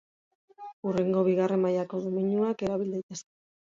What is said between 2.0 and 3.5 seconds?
domeinuak erabil daitezke.